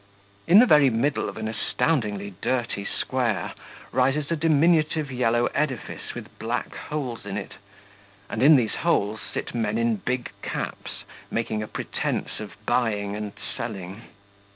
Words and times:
In 0.47 0.57
the 0.57 0.65
very 0.65 0.89
middle 0.89 1.29
of 1.29 1.37
an 1.37 1.47
astoundingly 1.47 2.33
dirty 2.41 2.85
square 2.85 3.53
rises 3.91 4.31
a 4.31 4.35
diminutive 4.35 5.11
yellowish 5.11 5.51
edifice 5.53 6.15
with 6.15 6.39
black 6.39 6.73
holes 6.75 7.23
in 7.23 7.37
it, 7.37 7.53
and 8.27 8.41
in 8.41 8.55
these 8.55 8.77
holes 8.81 9.19
sit 9.31 9.53
men 9.53 9.77
in 9.77 9.97
big 9.97 10.31
caps 10.41 11.03
making 11.29 11.61
a 11.61 11.67
pretence 11.67 12.39
of 12.39 12.55
buying 12.65 13.15
and 13.15 13.33
selling. 13.55 14.01